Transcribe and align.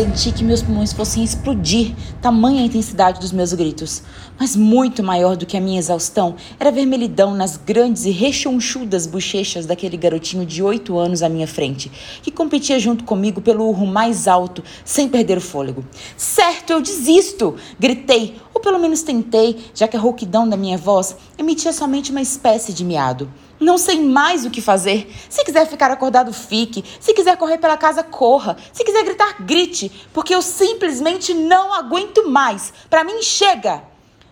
senti 0.00 0.32
que 0.32 0.42
meus 0.42 0.62
pulmões 0.62 0.94
fossem 0.94 1.22
explodir, 1.22 1.94
tamanha 2.22 2.62
a 2.62 2.64
intensidade 2.64 3.20
dos 3.20 3.32
meus 3.32 3.52
gritos. 3.52 4.02
Mas 4.38 4.56
muito 4.56 5.02
maior 5.02 5.36
do 5.36 5.44
que 5.44 5.58
a 5.58 5.60
minha 5.60 5.78
exaustão 5.78 6.36
era 6.58 6.70
a 6.70 6.72
vermelhidão 6.72 7.34
nas 7.34 7.58
grandes 7.58 8.06
e 8.06 8.10
rechonchudas 8.10 9.06
bochechas 9.06 9.66
daquele 9.66 9.98
garotinho 9.98 10.46
de 10.46 10.62
oito 10.62 10.98
anos 10.98 11.22
à 11.22 11.28
minha 11.28 11.46
frente, 11.46 11.92
que 12.22 12.30
competia 12.30 12.78
junto 12.78 13.04
comigo 13.04 13.42
pelo 13.42 13.68
urro 13.68 13.86
mais 13.86 14.26
alto, 14.26 14.64
sem 14.86 15.06
perder 15.06 15.36
o 15.36 15.42
fôlego. 15.42 15.84
Certo, 16.16 16.70
eu 16.70 16.80
desisto! 16.80 17.56
Gritei, 17.78 18.36
ou 18.54 18.60
pelo 18.62 18.78
menos 18.78 19.02
tentei, 19.02 19.58
já 19.74 19.86
que 19.86 19.98
a 19.98 20.00
rouquidão 20.00 20.48
da 20.48 20.56
minha 20.56 20.78
voz 20.78 21.14
emitia 21.36 21.74
somente 21.74 22.10
uma 22.10 22.22
espécie 22.22 22.72
de 22.72 22.86
miado. 22.86 23.28
Não 23.60 23.76
sei 23.76 24.00
mais 24.02 24.46
o 24.46 24.50
que 24.50 24.62
fazer. 24.62 25.14
Se 25.28 25.44
quiser 25.44 25.68
ficar 25.68 25.90
acordado, 25.90 26.32
fique. 26.32 26.82
Se 26.98 27.12
quiser 27.12 27.36
correr 27.36 27.58
pela 27.58 27.76
casa, 27.76 28.02
corra. 28.02 28.56
Se 28.72 28.82
quiser 28.82 29.04
gritar, 29.04 29.42
grite, 29.42 29.92
porque 30.14 30.34
eu 30.34 30.40
simplesmente 30.40 31.34
não 31.34 31.74
aguento 31.74 32.26
mais. 32.28 32.72
Para 32.88 33.04
mim, 33.04 33.22
chega! 33.22 33.84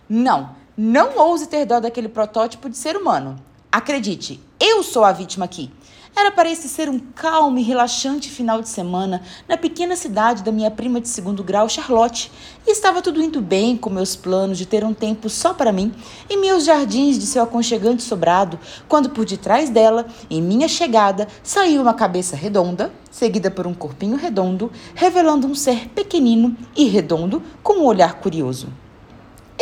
Não, 0.09 0.55
não 0.75 1.15
ouse 1.19 1.47
ter 1.47 1.65
dó 1.65 1.79
daquele 1.79 2.09
protótipo 2.09 2.67
de 2.67 2.75
ser 2.75 2.97
humano. 2.97 3.35
Acredite, 3.71 4.41
eu 4.59 4.81
sou 4.81 5.03
a 5.03 5.11
vítima 5.11 5.45
aqui. 5.45 5.71
Era 6.15 6.31
para 6.31 6.49
esse 6.49 6.67
ser 6.67 6.89
um 6.89 6.99
calmo 6.99 7.59
e 7.59 7.63
relaxante 7.63 8.29
final 8.29 8.61
de 8.61 8.69
semana 8.69 9.21
na 9.47 9.55
pequena 9.55 9.95
cidade 9.95 10.43
da 10.43 10.51
minha 10.51 10.69
prima 10.69 10.99
de 10.99 11.07
segundo 11.07 11.43
grau, 11.43 11.69
Charlotte, 11.69 12.31
e 12.67 12.71
estava 12.71 13.01
tudo 13.01 13.21
indo 13.21 13.41
bem 13.41 13.77
com 13.77 13.89
meus 13.89 14.15
planos 14.15 14.57
de 14.57 14.65
ter 14.65 14.83
um 14.83 14.93
tempo 14.93 15.29
só 15.29 15.53
para 15.53 15.71
mim 15.71 15.93
em 16.29 16.39
meus 16.39 16.65
jardins 16.65 17.17
de 17.17 17.25
seu 17.25 17.43
aconchegante 17.43 18.03
sobrado, 18.03 18.59
quando 18.87 19.09
por 19.09 19.25
detrás 19.25 19.69
dela, 19.69 20.07
em 20.29 20.41
minha 20.41 20.67
chegada, 20.67 21.27
saiu 21.41 21.81
uma 21.81 21.93
cabeça 21.93 22.35
redonda, 22.35 22.91
seguida 23.09 23.49
por 23.49 23.65
um 23.65 23.73
corpinho 23.73 24.17
redondo, 24.17 24.71
revelando 24.95 25.47
um 25.47 25.55
ser 25.55 25.89
pequenino 25.89 26.55
e 26.75 26.85
redondo 26.85 27.41
com 27.63 27.79
um 27.79 27.85
olhar 27.85 28.15
curioso. 28.15 28.67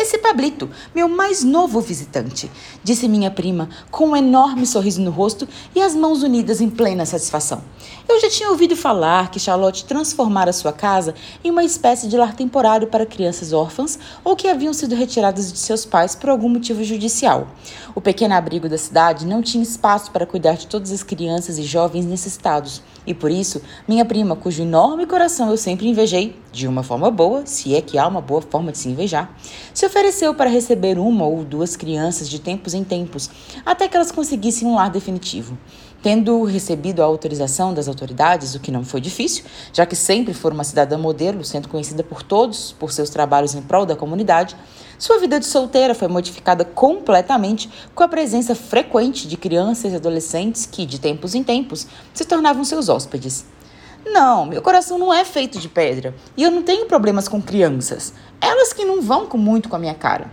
Esse 0.07 0.19
Pablito, 0.19 0.69
meu 0.95 1.09
mais 1.09 1.43
novo 1.43 1.81
visitante, 1.81 2.49
disse 2.81 3.09
minha 3.09 3.29
prima, 3.29 3.67
com 3.91 4.11
um 4.11 4.15
enorme 4.15 4.65
sorriso 4.65 5.01
no 5.01 5.11
rosto 5.11 5.45
e 5.75 5.81
as 5.81 5.93
mãos 5.93 6.23
unidas 6.23 6.61
em 6.61 6.69
plena 6.69 7.05
satisfação. 7.05 7.61
Eu 8.07 8.17
já 8.21 8.29
tinha 8.29 8.49
ouvido 8.49 8.73
falar 8.73 9.29
que 9.29 9.37
Charlotte 9.37 9.83
transformara 9.83 10.53
sua 10.53 10.71
casa 10.71 11.13
em 11.43 11.51
uma 11.51 11.65
espécie 11.65 12.07
de 12.07 12.15
lar 12.15 12.33
temporário 12.33 12.87
para 12.87 13.05
crianças 13.05 13.51
órfãs 13.51 13.99
ou 14.23 14.33
que 14.33 14.47
haviam 14.47 14.71
sido 14.71 14.95
retiradas 14.95 15.51
de 15.51 15.59
seus 15.59 15.83
pais 15.83 16.15
por 16.15 16.29
algum 16.29 16.47
motivo 16.47 16.85
judicial. 16.85 17.49
O 17.93 17.99
pequeno 17.99 18.33
abrigo 18.33 18.69
da 18.69 18.77
cidade 18.77 19.25
não 19.25 19.41
tinha 19.41 19.61
espaço 19.61 20.11
para 20.11 20.25
cuidar 20.25 20.53
de 20.53 20.67
todas 20.67 20.93
as 20.93 21.03
crianças 21.03 21.57
e 21.57 21.63
jovens 21.63 22.05
necessitados, 22.05 22.81
e 23.07 23.13
por 23.13 23.31
isso, 23.31 23.61
minha 23.87 24.03
prima, 24.03 24.35
cujo 24.35 24.61
enorme 24.61 25.05
coração 25.05 25.49
eu 25.49 25.55
sempre 25.55 25.87
invejei, 25.87 26.35
de 26.51 26.67
uma 26.67 26.83
forma 26.83 27.09
boa, 27.09 27.45
se 27.45 27.73
é 27.73 27.81
que 27.81 27.97
há 27.97 28.05
uma 28.05 28.19
boa 28.19 28.41
forma 28.41 28.71
de 28.71 28.77
se 28.77 28.89
invejar, 28.89 29.33
se 29.73 29.85
ofereceu 29.85 30.35
para 30.35 30.49
receber 30.49 30.99
uma 30.99 31.25
ou 31.25 31.45
duas 31.45 31.77
crianças 31.77 32.29
de 32.29 32.37
tempos 32.37 32.73
em 32.73 32.83
tempos, 32.83 33.29
até 33.65 33.87
que 33.87 33.95
elas 33.95 34.11
conseguissem 34.11 34.67
um 34.67 34.75
lar 34.75 34.89
definitivo. 34.89 35.57
Tendo 36.01 36.43
recebido 36.43 37.01
a 37.01 37.05
autorização 37.05 37.73
das 37.73 37.87
autoridades, 37.87 38.53
o 38.53 38.59
que 38.59 38.71
não 38.71 38.85
foi 38.85 39.01
difícil, 39.01 39.43
já 39.73 39.85
que 39.85 39.95
sempre 39.95 40.33
foi 40.33 40.51
uma 40.51 40.63
cidadã 40.63 40.97
modelo, 40.97 41.43
sendo 41.43 41.67
conhecida 41.67 42.03
por 42.03 42.21
todos 42.21 42.71
por 42.71 42.91
seus 42.91 43.09
trabalhos 43.09 43.55
em 43.55 43.61
prol 43.61 43.85
da 43.85 43.95
comunidade, 43.95 44.55
sua 44.99 45.19
vida 45.19 45.39
de 45.39 45.45
solteira 45.45 45.95
foi 45.95 46.07
modificada 46.07 46.63
completamente 46.63 47.69
com 47.93 48.03
a 48.03 48.07
presença 48.07 48.55
frequente 48.55 49.27
de 49.27 49.37
crianças 49.37 49.93
e 49.93 49.95
adolescentes 49.95 50.65
que, 50.65 50.85
de 50.85 50.99
tempos 50.99 51.35
em 51.35 51.43
tempos, 51.43 51.87
se 52.13 52.25
tornavam 52.25 52.63
seus 52.63 52.89
hóspedes. 52.89 53.45
Não, 54.05 54.45
meu 54.45 54.61
coração 54.61 54.97
não 54.97 55.13
é 55.13 55.25
feito 55.25 55.59
de 55.59 55.67
pedra 55.67 56.15
e 56.35 56.43
eu 56.43 56.51
não 56.51 56.63
tenho 56.63 56.85
problemas 56.85 57.27
com 57.27 57.41
crianças. 57.41 58.13
Elas 58.39 58.71
que 58.71 58.85
não 58.85 59.01
vão 59.01 59.25
com 59.25 59.37
muito 59.37 59.67
com 59.67 59.75
a 59.75 59.79
minha 59.79 59.95
cara. 59.95 60.31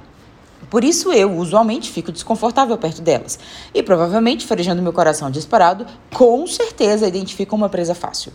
Por 0.74 0.82
isso 0.82 1.12
eu, 1.12 1.36
usualmente, 1.36 1.88
fico 1.88 2.10
desconfortável 2.10 2.76
perto 2.76 3.00
delas. 3.00 3.38
E 3.72 3.80
provavelmente, 3.80 4.44
farejando 4.44 4.82
meu 4.82 4.92
coração 4.92 5.30
disparado, 5.30 5.86
com 6.12 6.44
certeza 6.48 7.06
identifico 7.06 7.54
uma 7.54 7.68
presa 7.68 7.94
fácil. 7.94 8.32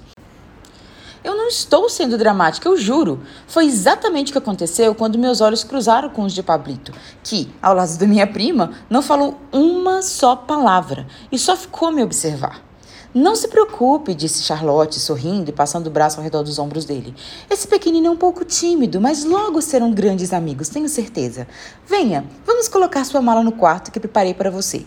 Eu 1.22 1.36
não 1.36 1.50
estou 1.50 1.90
sendo 1.90 2.18
dramática, 2.18 2.70
eu 2.70 2.78
juro. 2.78 3.20
Foi 3.46 3.66
exatamente 3.66 4.30
o 4.30 4.32
que 4.32 4.38
aconteceu 4.38 4.96
quando 4.96 5.20
meus 5.20 5.42
olhos 5.42 5.66
cruzaram 5.66 6.10
com 6.12 6.24
os 6.24 6.32
de 6.32 6.42
Pablito, 6.42 6.94
que, 7.22 7.52
ao 7.62 7.76
lado 7.76 7.98
da 7.98 8.08
minha 8.08 8.26
prima, 8.26 8.72
não 8.90 9.02
falou 9.02 9.38
uma 9.52 10.02
só 10.02 10.34
palavra 10.34 11.08
e 11.30 11.38
só 11.38 11.58
ficou 11.58 11.90
a 11.90 11.92
me 11.92 12.02
observar. 12.02 12.69
Não 13.12 13.36
se 13.36 13.48
preocupe, 13.48 14.14
disse 14.14 14.44
Charlotte, 14.44 15.00
sorrindo 15.00 15.50
e 15.50 15.54
passando 15.54 15.88
o 15.88 15.90
braço 15.90 16.18
ao 16.18 16.24
redor 16.24 16.44
dos 16.44 16.60
ombros 16.60 16.86
dele. 16.86 17.16
Esse 17.50 17.68
pequenino 17.68 18.06
é 18.06 18.10
um 18.12 18.16
pouco 18.16 18.46
tímido, 18.46 19.02
mas 19.02 19.24
logo 19.24 19.60
serão 19.64 19.92
grandes 19.92 20.32
amigos, 20.32 20.70
tenho 20.70 20.88
certeza. 20.88 21.48
Venha, 21.88 22.24
vamos 22.46 22.68
colocar 22.68 23.04
sua 23.04 23.20
mala 23.20 23.42
no 23.42 23.52
quarto 23.52 23.92
que 23.92 24.00
preparei 24.00 24.36
para 24.36 24.52
você. 24.52 24.86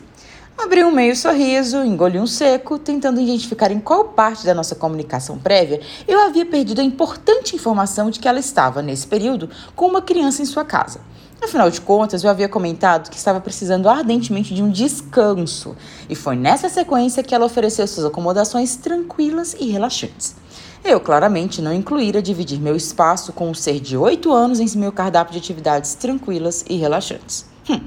Abri 0.57 0.85
um 0.85 0.93
meio 0.93 1.17
sorriso, 1.17 1.79
engoli 1.79 2.21
um 2.21 2.27
seco, 2.27 2.79
tentando 2.79 3.21
identificar 3.21 3.73
em 3.73 3.81
qual 3.81 4.05
parte 4.11 4.47
da 4.47 4.55
nossa 4.55 4.77
comunicação 4.77 5.37
prévia 5.37 5.81
eu 6.07 6.21
havia 6.21 6.47
perdido 6.47 6.81
a 6.81 6.85
importante 6.85 7.57
informação 7.57 8.09
de 8.09 8.21
que 8.21 8.29
ela 8.29 8.39
estava, 8.39 8.83
nesse 8.83 9.05
período, 9.05 9.51
com 9.75 9.89
uma 9.89 10.01
criança 10.01 10.43
em 10.43 10.47
sua 10.47 10.65
casa. 10.65 11.01
Afinal 11.43 11.69
de 11.69 11.81
contas, 11.81 12.23
eu 12.23 12.31
havia 12.31 12.49
comentado 12.49 13.11
que 13.11 13.17
estava 13.17 13.41
precisando 13.41 13.89
ardentemente 13.89 14.55
de 14.55 14.63
um 14.63 14.71
descanso, 14.71 15.77
e 16.09 16.15
foi 16.15 16.37
nessa 16.37 16.69
sequência 16.69 17.21
que 17.21 17.35
ela 17.35 17.45
ofereceu 17.45 17.85
suas 17.89 18.07
acomodações 18.07 18.77
tranquilas 18.77 19.57
e 19.59 19.69
relaxantes. 19.69 20.37
Eu 20.85 21.01
claramente 21.01 21.61
não 21.61 21.75
incluíra 21.75 22.23
dividir 22.23 22.61
meu 22.61 22.77
espaço 22.77 23.33
com 23.33 23.51
um 23.51 23.55
ser 23.55 23.81
de 23.81 23.97
8 23.97 24.33
anos 24.33 24.61
em 24.61 24.79
meu 24.79 24.93
cardápio 24.93 25.33
de 25.33 25.41
atividades 25.41 25.95
tranquilas 25.95 26.65
e 26.69 26.77
relaxantes. 26.77 27.45
Hum. 27.69 27.81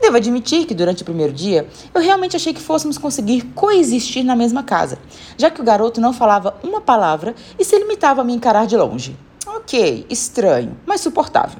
Devo 0.00 0.16
admitir 0.16 0.66
que 0.66 0.74
durante 0.74 1.02
o 1.02 1.04
primeiro 1.04 1.32
dia 1.32 1.68
eu 1.94 2.00
realmente 2.00 2.36
achei 2.36 2.54
que 2.54 2.60
fôssemos 2.60 2.96
conseguir 2.96 3.42
coexistir 3.54 4.24
na 4.24 4.34
mesma 4.34 4.62
casa, 4.62 4.98
já 5.36 5.50
que 5.50 5.60
o 5.60 5.64
garoto 5.64 6.00
não 6.00 6.12
falava 6.12 6.56
uma 6.62 6.80
palavra 6.80 7.34
e 7.58 7.64
se 7.64 7.78
limitava 7.78 8.22
a 8.22 8.24
me 8.24 8.32
encarar 8.32 8.66
de 8.66 8.76
longe. 8.78 9.14
Ok, 9.64 10.04
estranho, 10.10 10.76
mas 10.84 11.00
suportável. 11.00 11.58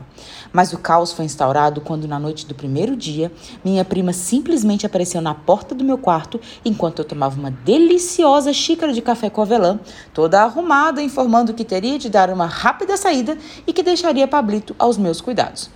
Mas 0.53 0.75
o 0.75 0.79
caos 0.79 1.11
foi 1.11 1.25
instaurado 1.25 1.81
quando, 1.81 2.07
na 2.07 2.19
noite 2.19 2.45
do 2.45 2.55
primeiro 2.55 2.95
dia, 2.95 3.33
minha 3.65 3.83
prima 3.83 4.13
simplesmente 4.13 4.85
apareceu 4.85 5.23
na 5.23 5.35
porta 5.35 5.75
do 5.75 5.83
meu 5.83 5.97
quarto 5.97 6.39
enquanto 6.67 6.99
eu 6.99 7.05
tomava 7.07 7.41
uma 7.41 7.51
deliciosa 7.51 8.53
xícara 8.53 8.93
de 8.93 9.01
café 9.01 9.31
com 9.31 9.41
avelã, 9.41 9.81
toda 10.13 10.43
arrumada, 10.43 11.01
informando 11.01 11.55
que 11.55 11.65
teria 11.65 11.99
de 11.99 12.11
dar 12.11 12.29
uma 12.29 12.45
rápida 12.45 12.95
saída 12.99 13.39
e 13.67 13.73
que 13.73 13.83
deixaria 13.83 14.29
Pablito 14.29 14.77
aos 14.79 14.99
meus 14.99 15.23
cuidados. 15.23 15.71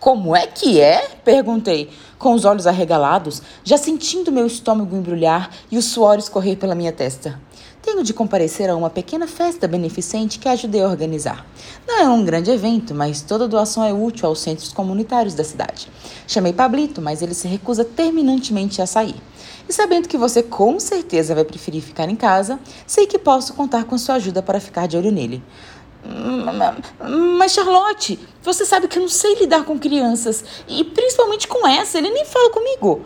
Como 0.00 0.34
é 0.34 0.48
que 0.48 0.80
é? 0.80 1.08
perguntei, 1.24 1.88
com 2.18 2.34
os 2.34 2.44
olhos 2.44 2.66
arregalados, 2.66 3.40
já 3.62 3.78
sentindo 3.78 4.32
meu 4.32 4.46
estômago 4.46 4.96
embrulhar 4.96 5.50
e 5.70 5.78
o 5.78 5.82
suor 5.82 6.18
escorrer 6.18 6.58
pela 6.58 6.74
minha 6.74 6.92
testa. 6.92 7.40
Tenho 7.84 8.02
de 8.02 8.14
comparecer 8.14 8.70
a 8.70 8.76
uma 8.76 8.88
pequena 8.88 9.26
festa 9.26 9.68
beneficente 9.68 10.38
que 10.38 10.48
ajudei 10.48 10.82
a 10.82 10.88
organizar. 10.88 11.44
Não 11.86 12.00
é 12.00 12.08
um 12.08 12.24
grande 12.24 12.50
evento, 12.50 12.94
mas 12.94 13.20
toda 13.20 13.46
doação 13.46 13.84
é 13.84 13.92
útil 13.92 14.26
aos 14.26 14.40
centros 14.40 14.72
comunitários 14.72 15.34
da 15.34 15.44
cidade. 15.44 15.90
Chamei 16.26 16.54
Pablito, 16.54 17.02
mas 17.02 17.20
ele 17.20 17.34
se 17.34 17.46
recusa 17.46 17.84
terminantemente 17.84 18.80
a 18.80 18.86
sair. 18.86 19.16
E 19.68 19.72
sabendo 19.72 20.08
que 20.08 20.16
você 20.16 20.42
com 20.42 20.80
certeza 20.80 21.34
vai 21.34 21.44
preferir 21.44 21.82
ficar 21.82 22.08
em 22.08 22.16
casa, 22.16 22.58
sei 22.86 23.06
que 23.06 23.18
posso 23.18 23.52
contar 23.52 23.84
com 23.84 23.98
sua 23.98 24.14
ajuda 24.14 24.42
para 24.42 24.60
ficar 24.60 24.88
de 24.88 24.96
olho 24.96 25.12
nele. 25.12 25.42
Mas 27.36 27.52
Charlotte, 27.52 28.18
você 28.42 28.64
sabe 28.64 28.88
que 28.88 28.98
eu 28.98 29.02
não 29.02 29.10
sei 29.10 29.34
lidar 29.34 29.64
com 29.64 29.78
crianças 29.78 30.42
e 30.66 30.84
principalmente 30.84 31.46
com 31.46 31.68
essa, 31.68 31.98
ele 31.98 32.08
nem 32.08 32.24
fala 32.24 32.48
comigo. 32.48 33.02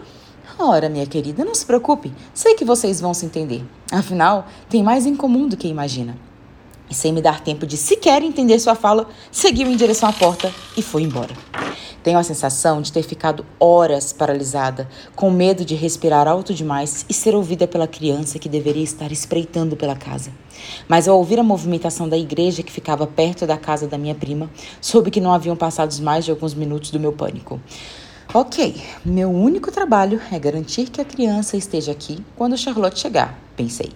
Ora, 0.60 0.88
minha 0.88 1.06
querida, 1.06 1.44
não 1.44 1.54
se 1.54 1.64
preocupe, 1.64 2.12
sei 2.34 2.54
que 2.54 2.64
vocês 2.64 3.00
vão 3.00 3.14
se 3.14 3.24
entender. 3.24 3.64
Afinal, 3.92 4.44
tem 4.68 4.82
mais 4.82 5.06
em 5.06 5.14
comum 5.14 5.46
do 5.46 5.56
que 5.56 5.68
imagina. 5.68 6.18
E 6.90 6.94
sem 6.94 7.12
me 7.12 7.22
dar 7.22 7.40
tempo 7.40 7.64
de 7.64 7.76
sequer 7.76 8.24
entender 8.24 8.58
sua 8.58 8.74
fala, 8.74 9.06
seguiu 9.30 9.68
em 9.68 9.76
direção 9.76 10.08
à 10.08 10.12
porta 10.12 10.52
e 10.76 10.82
foi 10.82 11.02
embora. 11.02 11.32
Tenho 12.02 12.18
a 12.18 12.24
sensação 12.24 12.82
de 12.82 12.92
ter 12.92 13.04
ficado 13.04 13.46
horas 13.60 14.12
paralisada, 14.12 14.88
com 15.14 15.30
medo 15.30 15.64
de 15.64 15.76
respirar 15.76 16.26
alto 16.26 16.52
demais 16.52 17.06
e 17.08 17.14
ser 17.14 17.36
ouvida 17.36 17.68
pela 17.68 17.86
criança 17.86 18.38
que 18.38 18.48
deveria 18.48 18.82
estar 18.82 19.12
espreitando 19.12 19.76
pela 19.76 19.94
casa. 19.94 20.32
Mas 20.88 21.06
ao 21.06 21.18
ouvir 21.18 21.38
a 21.38 21.44
movimentação 21.44 22.08
da 22.08 22.18
igreja 22.18 22.64
que 22.64 22.72
ficava 22.72 23.06
perto 23.06 23.46
da 23.46 23.56
casa 23.56 23.86
da 23.86 23.96
minha 23.96 24.14
prima, 24.14 24.50
soube 24.80 25.10
que 25.10 25.20
não 25.20 25.32
haviam 25.32 25.54
passado 25.54 25.94
mais 26.02 26.24
de 26.24 26.32
alguns 26.32 26.54
minutos 26.54 26.90
do 26.90 26.98
meu 26.98 27.12
pânico. 27.12 27.60
Ok, 28.34 28.78
meu 29.06 29.30
único 29.30 29.72
trabalho 29.72 30.20
é 30.30 30.38
garantir 30.38 30.90
que 30.90 31.00
a 31.00 31.04
criança 31.04 31.56
esteja 31.56 31.92
aqui 31.92 32.22
quando 32.36 32.58
Charlotte 32.58 33.00
chegar, 33.00 33.38
pensei. 33.56 33.90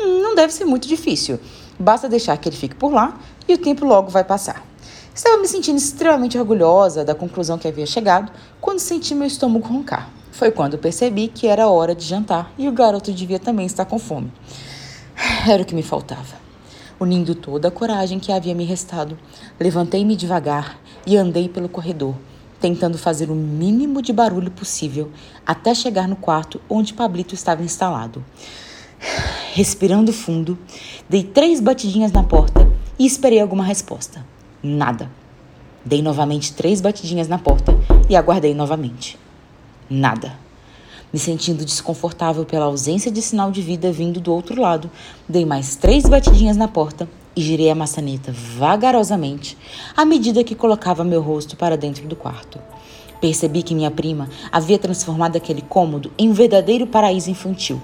Hum, 0.00 0.22
não 0.22 0.36
deve 0.36 0.52
ser 0.52 0.64
muito 0.64 0.86
difícil. 0.86 1.40
Basta 1.76 2.08
deixar 2.08 2.36
que 2.36 2.48
ele 2.48 2.54
fique 2.54 2.76
por 2.76 2.92
lá 2.92 3.18
e 3.48 3.54
o 3.54 3.58
tempo 3.58 3.84
logo 3.84 4.10
vai 4.10 4.22
passar. 4.22 4.64
Estava 5.12 5.38
me 5.38 5.48
sentindo 5.48 5.76
extremamente 5.76 6.38
orgulhosa 6.38 7.04
da 7.04 7.16
conclusão 7.16 7.58
que 7.58 7.66
havia 7.66 7.84
chegado 7.84 8.30
quando 8.60 8.78
senti 8.78 9.12
meu 9.12 9.26
estômago 9.26 9.66
roncar. 9.66 10.08
Foi 10.30 10.52
quando 10.52 10.78
percebi 10.78 11.26
que 11.26 11.48
era 11.48 11.66
hora 11.66 11.96
de 11.96 12.04
jantar 12.04 12.52
e 12.56 12.68
o 12.68 12.72
garoto 12.72 13.10
devia 13.10 13.40
também 13.40 13.66
estar 13.66 13.86
com 13.86 13.98
fome. 13.98 14.32
Era 15.50 15.64
o 15.64 15.66
que 15.66 15.74
me 15.74 15.82
faltava. 15.82 16.36
Unindo 17.00 17.34
toda 17.34 17.66
a 17.66 17.72
coragem 17.72 18.20
que 18.20 18.30
havia 18.30 18.54
me 18.54 18.64
restado, 18.64 19.18
levantei-me 19.58 20.14
devagar 20.14 20.78
e 21.04 21.16
andei 21.16 21.48
pelo 21.48 21.68
corredor, 21.68 22.14
tentando 22.64 22.96
fazer 22.96 23.30
o 23.30 23.34
mínimo 23.34 24.00
de 24.00 24.10
barulho 24.10 24.50
possível 24.50 25.10
até 25.44 25.74
chegar 25.74 26.08
no 26.08 26.16
quarto 26.16 26.58
onde 26.66 26.94
Pablito 26.94 27.34
estava 27.34 27.62
instalado. 27.62 28.24
Respirando 29.52 30.14
fundo, 30.14 30.56
dei 31.06 31.22
três 31.22 31.60
batidinhas 31.60 32.10
na 32.10 32.22
porta 32.22 32.66
e 32.98 33.04
esperei 33.04 33.38
alguma 33.38 33.62
resposta. 33.62 34.24
Nada. 34.62 35.10
Dei 35.84 36.00
novamente 36.00 36.54
três 36.54 36.80
batidinhas 36.80 37.28
na 37.28 37.36
porta 37.36 37.78
e 38.08 38.16
aguardei 38.16 38.54
novamente. 38.54 39.18
Nada. 39.90 40.32
Me 41.12 41.18
sentindo 41.18 41.66
desconfortável 41.66 42.46
pela 42.46 42.64
ausência 42.64 43.12
de 43.12 43.20
sinal 43.20 43.52
de 43.52 43.60
vida 43.60 43.92
vindo 43.92 44.20
do 44.20 44.32
outro 44.32 44.58
lado, 44.58 44.90
dei 45.28 45.44
mais 45.44 45.76
três 45.76 46.04
batidinhas 46.04 46.56
na 46.56 46.66
porta 46.66 47.06
e 47.36 47.40
girei 47.40 47.70
a 47.70 47.74
maçaneta 47.74 48.32
vagarosamente 48.32 49.56
à 49.96 50.04
medida 50.04 50.44
que 50.44 50.54
colocava 50.54 51.04
meu 51.04 51.20
rosto 51.20 51.56
para 51.56 51.76
dentro 51.76 52.06
do 52.06 52.16
quarto. 52.16 52.58
Percebi 53.20 53.62
que 53.62 53.74
minha 53.74 53.90
prima 53.90 54.28
havia 54.52 54.78
transformado 54.78 55.36
aquele 55.36 55.62
cômodo 55.62 56.12
em 56.18 56.28
um 56.28 56.32
verdadeiro 56.32 56.86
paraíso 56.86 57.30
infantil. 57.30 57.80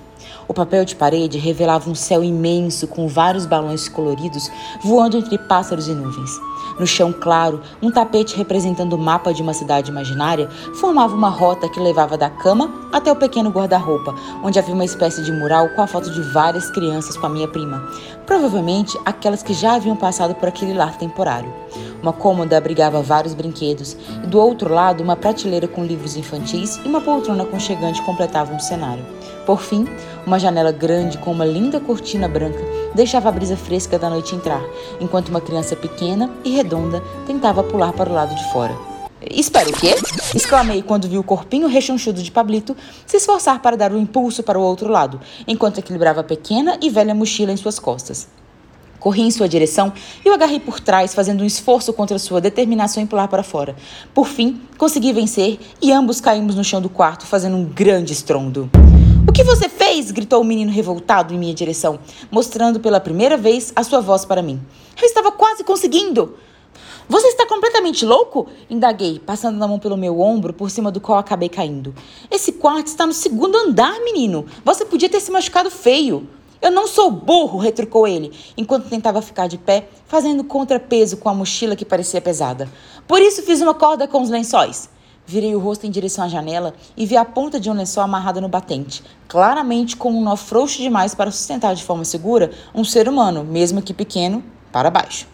O 0.51 0.53
papel 0.53 0.85
de 0.85 0.97
parede 0.97 1.39
revelava 1.39 1.89
um 1.89 1.95
céu 1.95 2.25
imenso 2.25 2.89
com 2.89 3.07
vários 3.07 3.47
balões 3.47 3.89
coloridos 3.89 4.51
voando 4.83 5.17
entre 5.17 5.39
pássaros 5.39 5.87
e 5.87 5.95
nuvens. 5.95 6.29
No 6.77 6.85
chão 6.89 7.13
claro, 7.13 7.61
um 7.81 7.89
tapete 7.89 8.37
representando 8.37 8.95
o 8.95 8.99
mapa 8.99 9.33
de 9.33 9.43
uma 9.43 9.55
cidade 9.55 9.93
imaginária 9.93 10.49
formava 10.81 11.15
uma 11.15 11.29
rota 11.29 11.69
que 11.69 11.79
levava 11.79 12.19
da 12.19 12.29
cama 12.29 12.69
até 12.91 13.13
o 13.13 13.17
pequeno 13.17 13.51
guarda-roupa, 13.51 14.13
onde 14.43 14.59
havia 14.59 14.75
uma 14.75 14.85
espécie 14.85 15.23
de 15.23 15.31
mural 15.31 15.69
com 15.69 15.83
a 15.83 15.87
foto 15.87 16.11
de 16.11 16.21
várias 16.33 16.69
crianças 16.71 17.17
com 17.17 17.27
a 17.27 17.31
minha 17.31 17.47
prima, 17.47 17.89
provavelmente 18.27 18.99
aquelas 19.05 19.45
que 19.45 19.55
já 19.55 19.75
haviam 19.75 19.95
passado 19.95 20.35
por 20.35 20.49
aquele 20.49 20.75
lar 20.75 20.99
temporário. 20.99 21.55
Uma 22.03 22.13
cômoda 22.13 22.59
abrigava 22.59 23.01
vários 23.01 23.35
brinquedos 23.35 23.97
e 24.25 24.27
do 24.27 24.41
outro 24.41 24.75
lado 24.75 25.01
uma 25.01 25.15
prateleira 25.15 25.69
com 25.69 25.85
livros 25.85 26.17
infantis 26.17 26.77
e 26.85 26.89
uma 26.89 27.01
poltrona 27.01 27.45
aconchegante 27.45 28.03
completavam 28.03 28.57
o 28.57 28.61
cenário. 28.61 29.05
Por 29.51 29.61
fim, 29.61 29.85
uma 30.25 30.39
janela 30.39 30.71
grande 30.71 31.19
com 31.19 31.33
uma 31.33 31.45
linda 31.45 31.81
cortina 31.81 32.29
branca 32.29 32.61
deixava 32.95 33.29
a 33.29 33.33
brisa 33.33 33.57
fresca 33.57 33.99
da 33.99 34.09
noite 34.09 34.33
entrar, 34.33 34.63
enquanto 35.01 35.31
uma 35.31 35.41
criança 35.41 35.75
pequena 35.75 36.31
e 36.45 36.51
redonda 36.51 37.03
tentava 37.27 37.65
pular 37.65 37.93
para 37.93 38.09
o 38.09 38.13
lado 38.13 38.33
de 38.33 38.53
fora. 38.53 38.79
Espera, 39.29 39.69
o 39.69 39.73
quê? 39.73 39.97
exclamei 40.33 40.83
quando 40.83 41.09
vi 41.09 41.19
o 41.19 41.25
corpinho 41.25 41.67
rechonchudo 41.67 42.23
de 42.23 42.31
Pablito 42.31 42.77
se 43.05 43.17
esforçar 43.17 43.61
para 43.61 43.77
dar 43.77 43.93
um 43.93 43.99
impulso 43.99 44.45
para 44.45 44.57
o 44.57 44.63
outro 44.63 44.89
lado, 44.89 45.21
enquanto 45.49 45.79
equilibrava 45.79 46.21
a 46.21 46.25
pequena 46.25 46.79
e 46.81 46.89
velha 46.89 47.13
mochila 47.13 47.51
em 47.51 47.57
suas 47.57 47.81
costas. 47.81 48.29
Corri 49.01 49.23
em 49.23 49.33
sua 49.33 49.49
direção 49.49 49.93
e 50.25 50.31
o 50.31 50.33
agarrei 50.33 50.61
por 50.61 50.79
trás, 50.79 51.13
fazendo 51.13 51.43
um 51.43 51.47
esforço 51.47 51.93
contra 51.93 52.21
sua 52.21 52.41
determinação 52.41 53.03
em 53.03 53.07
pular 53.07 53.27
para 53.27 53.43
fora. 53.43 53.75
Por 54.15 54.29
fim, 54.29 54.61
consegui 54.79 55.13
vencer 55.13 55.59
e 55.83 55.91
ambos 55.91 56.21
caímos 56.21 56.55
no 56.55 56.63
chão 56.63 56.81
do 56.81 56.89
quarto, 56.89 57.27
fazendo 57.27 57.57
um 57.57 57.65
grande 57.65 58.13
estrondo. 58.13 58.71
O 59.31 59.33
que 59.33 59.45
você 59.45 59.69
fez? 59.69 60.11
gritou 60.11 60.41
o 60.41 60.45
menino 60.45 60.73
revoltado 60.73 61.33
em 61.33 61.39
minha 61.39 61.55
direção, 61.55 62.01
mostrando 62.33 62.81
pela 62.81 62.99
primeira 62.99 63.37
vez 63.37 63.73
a 63.77 63.85
sua 63.85 64.01
voz 64.01 64.25
para 64.25 64.43
mim. 64.43 64.61
Eu 65.01 65.07
estava 65.07 65.31
quase 65.31 65.63
conseguindo. 65.63 66.35
Você 67.09 67.29
está 67.29 67.47
completamente 67.47 68.05
louco? 68.05 68.49
Indaguei, 68.69 69.21
passando 69.21 69.63
a 69.63 69.69
mão 69.69 69.79
pelo 69.79 69.97
meu 69.97 70.19
ombro, 70.19 70.53
por 70.53 70.69
cima 70.69 70.91
do 70.91 71.01
qual 71.01 71.17
acabei 71.17 71.49
caindo. 71.49 71.95
Esse 72.29 72.55
quarto 72.55 72.89
está 72.89 73.07
no 73.07 73.13
segundo 73.13 73.57
andar, 73.57 74.01
menino. 74.01 74.47
Você 74.65 74.85
podia 74.85 75.09
ter 75.09 75.21
se 75.21 75.31
machucado 75.31 75.71
feio. 75.71 76.29
Eu 76.61 76.73
não 76.73 76.89
sou 76.89 77.09
burro, 77.09 77.57
retrucou 77.57 78.09
ele, 78.09 78.33
enquanto 78.57 78.89
tentava 78.89 79.23
ficar 79.23 79.47
de 79.47 79.59
pé, 79.59 79.89
fazendo 80.07 80.43
contrapeso 80.43 81.19
com 81.19 81.29
a 81.29 81.35
mochila 81.35 81.77
que 81.77 81.85
parecia 81.85 82.21
pesada. 82.21 82.69
Por 83.07 83.23
isso 83.23 83.45
fiz 83.45 83.61
uma 83.61 83.75
corda 83.75 84.09
com 84.09 84.23
os 84.23 84.29
lençóis. 84.29 84.91
Virei 85.31 85.55
o 85.55 85.61
rosto 85.61 85.87
em 85.87 85.91
direção 85.93 86.25
à 86.25 86.29
janela 86.29 86.75
e 86.97 87.07
vi 87.07 87.17
a 87.17 87.25
ponta 87.25 87.61
de 87.61 87.71
um 87.71 87.73
lençol 87.73 88.03
amarrada 88.03 88.41
no 88.41 88.49
batente, 88.49 89.01
claramente 89.29 89.97
com 89.97 90.11
um 90.11 90.25
nó 90.25 90.35
frouxo 90.35 90.79
demais 90.79 91.15
para 91.15 91.31
sustentar 91.31 91.73
de 91.73 91.85
forma 91.85 92.05
segura 92.05 92.51
um 92.75 92.83
ser 92.83 93.09
humano, 93.09 93.45
mesmo 93.45 93.81
que 93.81 93.95
pequeno, 93.95 94.43
para 94.73 94.91
baixo. 94.91 95.29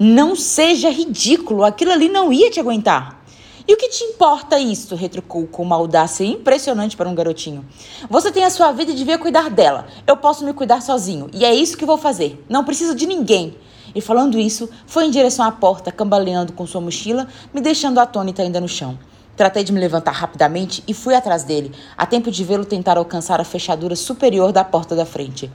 Não 0.00 0.34
seja 0.34 0.90
ridículo, 0.90 1.62
aquilo 1.62 1.92
ali 1.92 2.08
não 2.08 2.32
ia 2.32 2.50
te 2.50 2.58
aguentar. 2.58 3.22
E 3.68 3.72
o 3.72 3.76
que 3.76 3.88
te 3.88 4.02
importa 4.02 4.58
isso? 4.58 4.96
retrucou 4.96 5.46
com 5.46 5.62
uma 5.62 5.76
audácia 5.76 6.24
impressionante 6.24 6.96
para 6.96 7.08
um 7.08 7.14
garotinho. 7.14 7.64
Você 8.10 8.32
tem 8.32 8.42
a 8.42 8.50
sua 8.50 8.72
vida 8.72 8.90
e 8.90 8.96
devia 8.96 9.16
cuidar 9.16 9.48
dela. 9.48 9.86
Eu 10.08 10.16
posso 10.16 10.44
me 10.44 10.52
cuidar 10.52 10.82
sozinho. 10.82 11.30
E 11.32 11.44
é 11.44 11.54
isso 11.54 11.76
que 11.76 11.86
vou 11.86 11.96
fazer. 11.96 12.44
Não 12.48 12.64
preciso 12.64 12.96
de 12.96 13.06
ninguém. 13.06 13.56
E 13.94 14.00
falando 14.00 14.40
isso, 14.40 14.68
foi 14.88 15.06
em 15.06 15.10
direção 15.10 15.46
à 15.46 15.52
porta, 15.52 15.92
cambaleando 15.92 16.52
com 16.52 16.66
sua 16.66 16.80
mochila, 16.80 17.28
me 17.54 17.60
deixando 17.60 18.00
atônita 18.00 18.42
ainda 18.42 18.60
no 18.60 18.68
chão. 18.68 18.98
Tratei 19.36 19.62
de 19.62 19.72
me 19.72 19.78
levantar 19.78 20.12
rapidamente 20.12 20.82
e 20.88 20.94
fui 20.94 21.14
atrás 21.14 21.44
dele, 21.44 21.70
a 21.96 22.06
tempo 22.06 22.30
de 22.30 22.42
vê-lo 22.42 22.64
tentar 22.64 22.96
alcançar 22.96 23.38
a 23.38 23.44
fechadura 23.44 23.94
superior 23.94 24.50
da 24.50 24.64
porta 24.64 24.96
da 24.96 25.04
frente. 25.04 25.50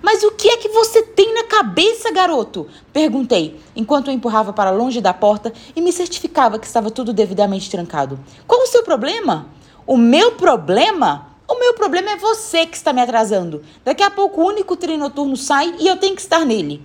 Mas 0.00 0.22
o 0.22 0.30
que 0.32 0.48
é 0.48 0.56
que 0.56 0.68
você 0.68 1.02
tem 1.02 1.34
na 1.34 1.44
cabeça, 1.44 2.10
garoto? 2.10 2.66
Perguntei, 2.92 3.60
enquanto 3.76 4.08
o 4.08 4.10
empurrava 4.10 4.52
para 4.52 4.70
longe 4.70 5.00
da 5.00 5.12
porta 5.12 5.52
e 5.76 5.80
me 5.82 5.92
certificava 5.92 6.58
que 6.58 6.66
estava 6.66 6.90
tudo 6.90 7.12
devidamente 7.12 7.70
trancado. 7.70 8.18
Qual 8.46 8.62
o 8.62 8.66
seu 8.66 8.82
problema? 8.82 9.46
O 9.86 9.96
meu 9.96 10.32
problema? 10.32 11.28
O 11.46 11.58
meu 11.58 11.74
problema 11.74 12.10
é 12.10 12.16
você 12.16 12.64
que 12.66 12.76
está 12.76 12.92
me 12.92 13.00
atrasando. 13.00 13.62
Daqui 13.84 14.02
a 14.02 14.10
pouco 14.10 14.40
o 14.40 14.46
único 14.46 14.76
trem 14.76 14.96
noturno 14.96 15.36
sai 15.36 15.74
e 15.78 15.86
eu 15.86 15.96
tenho 15.96 16.14
que 16.14 16.20
estar 16.20 16.44
nele. 16.44 16.82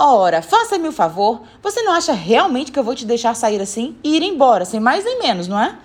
Ora, 0.00 0.40
faça-me 0.40 0.86
o 0.86 0.92
favor. 0.92 1.42
Você 1.60 1.82
não 1.82 1.92
acha 1.92 2.12
realmente 2.12 2.70
que 2.70 2.78
eu 2.78 2.84
vou 2.84 2.94
te 2.94 3.04
deixar 3.04 3.34
sair 3.34 3.60
assim 3.60 3.96
e 4.04 4.16
ir 4.16 4.22
embora, 4.22 4.64
sem 4.64 4.78
mais 4.78 5.04
nem 5.04 5.18
menos, 5.18 5.48
não 5.48 5.60
é? 5.60 5.76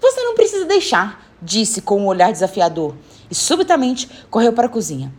Você 0.00 0.22
não 0.22 0.34
precisa 0.34 0.64
deixar, 0.64 1.22
disse 1.42 1.82
com 1.82 2.00
um 2.00 2.06
olhar 2.06 2.32
desafiador. 2.32 2.94
E 3.30 3.34
subitamente 3.34 4.08
correu 4.30 4.54
para 4.54 4.64
a 4.64 4.70
cozinha. 4.70 5.12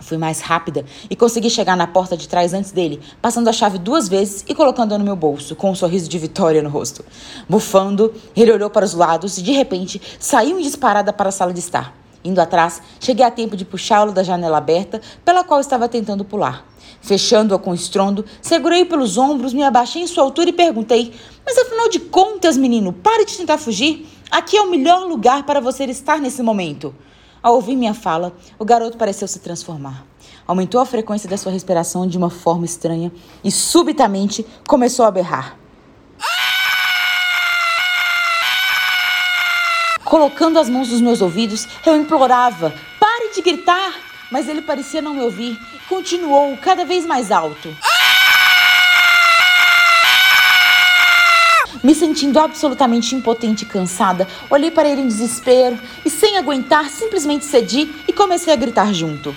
Fui 0.00 0.18
mais 0.18 0.40
rápida 0.40 0.84
e 1.08 1.14
consegui 1.14 1.48
chegar 1.48 1.76
na 1.76 1.86
porta 1.86 2.16
de 2.16 2.28
trás 2.28 2.52
antes 2.52 2.72
dele, 2.72 3.00
passando 3.22 3.46
a 3.46 3.52
chave 3.52 3.78
duas 3.78 4.08
vezes 4.08 4.44
e 4.48 4.56
colocando-a 4.56 4.98
no 4.98 5.04
meu 5.04 5.14
bolso, 5.14 5.54
com 5.54 5.70
um 5.70 5.74
sorriso 5.76 6.08
de 6.08 6.18
vitória 6.18 6.60
no 6.60 6.68
rosto. 6.68 7.04
Bufando, 7.48 8.12
ele 8.34 8.50
olhou 8.50 8.70
para 8.70 8.84
os 8.84 8.94
lados 8.94 9.38
e, 9.38 9.42
de 9.42 9.52
repente, 9.52 10.02
saiu 10.18 10.58
em 10.58 10.62
disparada 10.62 11.12
para 11.12 11.28
a 11.28 11.32
sala 11.32 11.52
de 11.52 11.60
estar. 11.60 11.94
Indo 12.24 12.40
atrás, 12.40 12.82
cheguei 12.98 13.24
a 13.24 13.30
tempo 13.30 13.56
de 13.56 13.64
puxá-lo 13.64 14.10
da 14.10 14.24
janela 14.24 14.58
aberta, 14.58 15.00
pela 15.24 15.44
qual 15.44 15.60
estava 15.60 15.88
tentando 15.88 16.24
pular. 16.24 16.66
Fechando-a 17.00 17.58
com 17.58 17.72
estrondo, 17.72 18.24
segurei-o 18.42 18.86
pelos 18.86 19.16
ombros, 19.16 19.54
me 19.54 19.62
abaixei 19.62 20.02
em 20.02 20.06
sua 20.06 20.24
altura 20.24 20.50
e 20.50 20.52
perguntei: 20.52 21.14
Mas 21.44 21.56
afinal 21.56 21.88
de 21.88 22.00
contas, 22.00 22.56
menino, 22.56 22.92
pare 22.92 23.24
de 23.24 23.36
tentar 23.36 23.58
fugir. 23.58 24.06
Aqui 24.30 24.56
é 24.56 24.62
o 24.62 24.70
melhor 24.70 25.06
lugar 25.06 25.44
para 25.44 25.60
você 25.60 25.84
estar 25.84 26.20
nesse 26.20 26.42
momento. 26.42 26.94
Ao 27.42 27.54
ouvir 27.54 27.76
minha 27.76 27.94
fala, 27.94 28.36
o 28.58 28.64
garoto 28.64 28.98
pareceu 28.98 29.28
se 29.28 29.38
transformar. 29.38 30.04
Aumentou 30.46 30.80
a 30.80 30.86
frequência 30.86 31.28
da 31.28 31.36
sua 31.36 31.52
respiração 31.52 32.06
de 32.06 32.18
uma 32.18 32.30
forma 32.30 32.64
estranha 32.64 33.12
e, 33.44 33.50
subitamente, 33.50 34.44
começou 34.66 35.04
a 35.04 35.10
berrar. 35.10 35.56
Colocando 40.04 40.58
as 40.58 40.68
mãos 40.68 40.88
nos 40.88 41.00
meus 41.00 41.20
ouvidos, 41.20 41.68
eu 41.86 41.96
implorava: 41.96 42.72
pare 42.98 43.34
de 43.34 43.42
gritar! 43.42 44.07
Mas 44.30 44.48
ele 44.48 44.62
parecia 44.62 45.02
não 45.02 45.14
me 45.14 45.20
ouvir. 45.20 45.58
Continuou 45.88 46.56
cada 46.56 46.84
vez 46.84 47.06
mais 47.06 47.30
alto. 47.32 47.74
Me 51.82 51.94
sentindo 51.94 52.40
absolutamente 52.40 53.14
impotente 53.14 53.64
e 53.64 53.66
cansada, 53.66 54.26
olhei 54.50 54.70
para 54.70 54.88
ele 54.88 55.02
em 55.02 55.06
desespero 55.06 55.78
e, 56.04 56.10
sem 56.10 56.36
aguentar, 56.36 56.90
simplesmente 56.90 57.44
cedi 57.44 57.94
e 58.06 58.12
comecei 58.12 58.52
a 58.52 58.56
gritar 58.56 58.92
junto. 58.92 59.34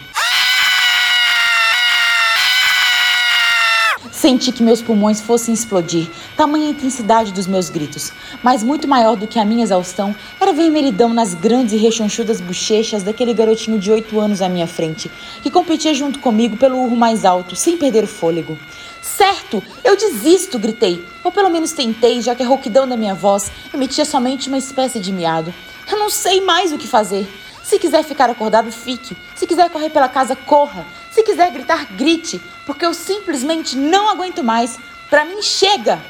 Senti 4.21 4.51
que 4.51 4.61
meus 4.61 4.83
pulmões 4.83 5.19
fossem 5.19 5.51
explodir, 5.51 6.07
tamanha 6.37 6.69
intensidade 6.69 7.31
dos 7.31 7.47
meus 7.47 7.71
gritos. 7.71 8.13
Mas 8.43 8.61
muito 8.61 8.87
maior 8.87 9.15
do 9.15 9.25
que 9.25 9.39
a 9.39 9.43
minha 9.43 9.63
exaustão 9.63 10.15
era 10.39 10.51
a 10.51 10.53
vermelhidão 10.53 11.11
nas 11.11 11.33
grandes 11.33 11.73
e 11.73 11.77
rechonchudas 11.77 12.39
bochechas 12.39 13.01
daquele 13.01 13.33
garotinho 13.33 13.79
de 13.79 13.91
oito 13.91 14.19
anos 14.19 14.39
à 14.39 14.47
minha 14.47 14.67
frente, 14.67 15.09
que 15.41 15.49
competia 15.49 15.91
junto 15.95 16.19
comigo 16.19 16.55
pelo 16.55 16.77
urro 16.77 16.95
mais 16.95 17.25
alto, 17.25 17.55
sem 17.55 17.77
perder 17.77 18.03
o 18.03 18.07
fôlego. 18.07 18.59
Certo, 19.01 19.63
eu 19.83 19.97
desisto, 19.97 20.59
gritei. 20.59 21.03
Ou 21.23 21.31
pelo 21.31 21.49
menos 21.49 21.71
tentei, 21.71 22.21
já 22.21 22.35
que 22.35 22.43
a 22.43 22.47
rouquidão 22.47 22.87
da 22.87 22.95
minha 22.95 23.15
voz 23.15 23.51
emitia 23.73 24.05
somente 24.05 24.49
uma 24.49 24.57
espécie 24.59 24.99
de 24.99 25.11
miado. 25.11 25.51
Eu 25.91 25.97
não 25.97 26.11
sei 26.11 26.41
mais 26.41 26.71
o 26.71 26.77
que 26.77 26.87
fazer. 26.87 27.27
Se 27.63 27.79
quiser 27.79 28.03
ficar 28.03 28.29
acordado, 28.29 28.71
fique. 28.71 29.17
Se 29.33 29.47
quiser 29.47 29.71
correr 29.71 29.89
pela 29.89 30.07
casa, 30.07 30.35
corra. 30.35 30.85
Se 31.11 31.23
quiser 31.23 31.51
gritar, 31.51 31.93
grite, 31.95 32.41
porque 32.65 32.85
eu 32.85 32.93
simplesmente 32.93 33.75
não 33.75 34.09
aguento 34.09 34.43
mais. 34.43 34.79
Para 35.09 35.25
mim, 35.25 35.41
chega! 35.41 36.01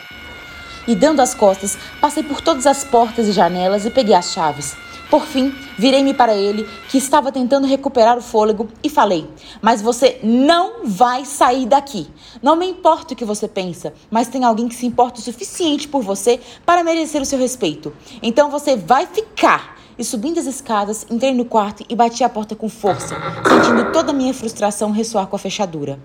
E 0.88 0.96
dando 0.96 1.22
as 1.22 1.34
costas, 1.34 1.78
passei 2.00 2.22
por 2.24 2.40
todas 2.40 2.68
as 2.68 2.84
portas 2.84 3.28
e 3.28 3.32
janelas 3.32 3.86
e 3.86 3.90
peguei 3.90 4.14
as 4.14 4.32
chaves. 4.32 4.76
Por 5.10 5.26
fim, 5.26 5.54
virei-me 5.78 6.14
para 6.14 6.36
ele, 6.36 6.70
que 6.88 6.98
estava 6.98 7.34
tentando 7.34 7.68
recuperar 7.68 8.18
o 8.18 8.22
fôlego, 8.22 8.70
e 8.82 8.90
falei: 8.90 9.28
Mas 9.62 9.82
você 9.82 10.20
não 10.24 10.86
vai 10.86 11.26
sair 11.26 11.66
daqui. 11.66 12.08
Não 12.42 12.56
me 12.56 12.66
importa 12.66 13.14
o 13.14 13.18
que 13.18 13.26
você 13.26 13.48
pensa, 13.48 13.94
mas 14.10 14.30
tem 14.30 14.46
alguém 14.46 14.70
que 14.70 14.76
se 14.76 14.86
importa 14.86 15.20
o 15.20 15.24
suficiente 15.24 15.88
por 15.88 16.02
você 16.02 16.40
para 16.66 16.84
merecer 16.84 17.22
o 17.22 17.26
seu 17.26 17.38
respeito. 17.38 17.94
Então 18.24 18.50
você 18.50 18.78
vai 18.78 19.06
ficar 19.06 19.81
e 20.02 20.04
subindo 20.04 20.40
as 20.40 20.48
escadas, 20.48 21.06
entrei 21.12 21.32
no 21.32 21.46
quarto 21.46 21.86
e 21.88 21.96
bati 21.96 22.24
a 22.24 22.30
porta 22.30 22.56
com 22.56 22.68
força, 22.68 23.16
sentindo 23.48 23.92
toda 23.92 24.10
a 24.10 24.14
minha 24.14 24.34
frustração 24.34 24.90
ressoar 24.90 25.28
com 25.28 25.36
a 25.36 25.40
fechadura. 25.40 26.00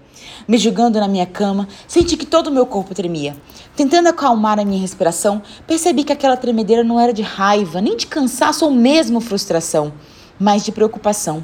Me 0.47 0.59
julgando 0.59 1.01
na 1.01 1.09
minha 1.09 1.25
cama, 1.25 1.67
senti 1.89 2.15
que 2.15 2.27
todo 2.27 2.49
o 2.49 2.53
meu 2.53 2.67
corpo 2.67 2.95
tremia. 2.95 3.35
Tentando 3.75 4.11
acalmar 4.11 4.61
a 4.61 4.67
minha 4.67 4.79
respiração, 4.79 5.41
percebi 5.67 6.05
que 6.05 6.13
aquela 6.13 6.37
tremedeira 6.37 6.85
não 6.85 7.01
era 7.01 7.11
de 7.11 7.23
raiva, 7.23 7.81
nem 7.81 7.97
de 7.97 8.07
cansaço 8.07 8.67
ou 8.67 8.71
mesmo 8.71 9.19
frustração, 9.19 9.95
mas 10.39 10.63
de 10.63 10.73
preocupação. 10.73 11.43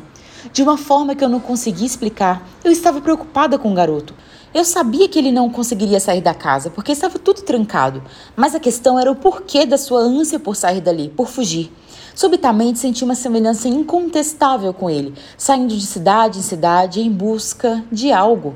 De 0.53 0.63
uma 0.63 0.77
forma 0.77 1.15
que 1.15 1.25
eu 1.25 1.31
não 1.31 1.41
conseguia 1.41 1.87
explicar, 1.87 2.47
eu 2.63 2.71
estava 2.71 3.01
preocupada 3.01 3.59
com 3.59 3.73
o 3.73 3.75
garoto. 3.75 4.15
Eu 4.53 4.67
sabia 4.67 5.09
que 5.09 5.19
ele 5.19 5.33
não 5.33 5.49
conseguiria 5.49 5.99
sair 5.99 6.21
da 6.21 6.35
casa, 6.35 6.69
porque 6.69 6.93
estava 6.93 7.19
tudo 7.19 7.41
trancado. 7.41 8.03
Mas 8.37 8.55
a 8.55 8.61
questão 8.61 8.99
era 8.99 9.11
o 9.11 9.17
porquê 9.17 9.65
da 9.65 9.79
sua 9.79 10.01
ânsia 10.01 10.39
por 10.39 10.55
sair 10.55 10.83
dali, 10.83 11.09
por 11.09 11.29
fugir. 11.29 11.73
Subitamente 12.15 12.79
senti 12.79 13.05
uma 13.05 13.15
semelhança 13.15 13.69
incontestável 13.69 14.75
com 14.75 14.91
ele, 14.91 15.15
saindo 15.37 15.75
de 15.75 15.87
cidade 15.87 16.39
em 16.39 16.43
cidade 16.43 17.01
em 17.01 17.11
busca 17.11 17.83
de 17.91 18.13
algo. 18.13 18.55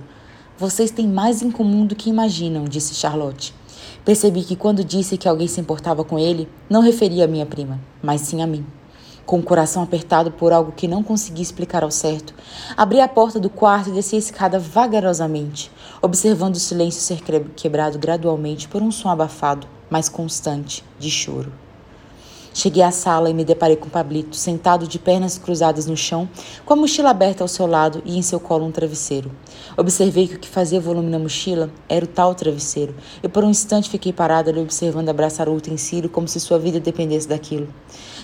Vocês 0.58 0.90
têm 0.90 1.08
mais 1.08 1.42
em 1.42 1.50
comum 1.50 1.86
do 1.86 1.96
que 1.96 2.10
imaginam, 2.10 2.64
disse 2.64 2.94
Charlotte. 2.94 3.54
Percebi 4.04 4.44
que 4.44 4.56
quando 4.56 4.84
disse 4.84 5.16
que 5.16 5.28
alguém 5.28 5.48
se 5.48 5.60
importava 5.60 6.04
com 6.04 6.18
ele, 6.18 6.48
não 6.68 6.80
referia 6.80 7.24
a 7.24 7.28
minha 7.28 7.46
prima, 7.46 7.80
mas 8.02 8.20
sim 8.20 8.42
a 8.42 8.46
mim. 8.46 8.64
Com 9.24 9.38
o 9.38 9.42
coração 9.42 9.82
apertado 9.82 10.30
por 10.30 10.52
algo 10.52 10.70
que 10.70 10.86
não 10.86 11.02
conseguia 11.02 11.42
explicar 11.42 11.82
ao 11.82 11.90
certo, 11.90 12.32
abri 12.76 13.00
a 13.00 13.08
porta 13.08 13.40
do 13.40 13.50
quarto 13.50 13.88
e 13.88 13.92
desci 13.92 14.14
a 14.14 14.20
escada 14.20 14.58
vagarosamente, 14.58 15.72
observando 16.00 16.54
o 16.54 16.60
silêncio 16.60 17.00
ser 17.00 17.20
quebrado 17.56 17.98
gradualmente 17.98 18.68
por 18.68 18.82
um 18.82 18.92
som 18.92 19.08
abafado, 19.08 19.66
mas 19.90 20.08
constante, 20.08 20.84
de 20.98 21.10
choro. 21.10 21.65
Cheguei 22.56 22.82
à 22.82 22.90
sala 22.90 23.28
e 23.28 23.34
me 23.34 23.44
deparei 23.44 23.76
com 23.76 23.86
Pablito, 23.90 24.34
sentado 24.34 24.88
de 24.88 24.98
pernas 24.98 25.36
cruzadas 25.36 25.84
no 25.84 25.94
chão, 25.94 26.26
com 26.64 26.72
a 26.72 26.76
mochila 26.76 27.10
aberta 27.10 27.44
ao 27.44 27.48
seu 27.48 27.66
lado 27.66 28.00
e 28.02 28.16
em 28.16 28.22
seu 28.22 28.40
colo 28.40 28.64
um 28.64 28.72
travesseiro. 28.72 29.30
Observei 29.76 30.26
que 30.26 30.36
o 30.36 30.38
que 30.38 30.48
fazia 30.48 30.80
volume 30.80 31.10
na 31.10 31.18
mochila 31.18 31.70
era 31.86 32.06
o 32.06 32.08
tal 32.08 32.34
travesseiro, 32.34 32.94
e 33.22 33.28
por 33.28 33.44
um 33.44 33.50
instante 33.50 33.90
fiquei 33.90 34.10
parada 34.10 34.50
ali 34.50 34.58
observando 34.58 35.10
abraçar 35.10 35.50
o 35.50 35.54
utensílio 35.54 36.08
como 36.08 36.26
se 36.26 36.40
sua 36.40 36.58
vida 36.58 36.80
dependesse 36.80 37.28
daquilo. 37.28 37.68